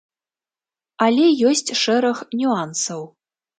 [1.09, 3.01] Але ёсць шэраг нюансаў.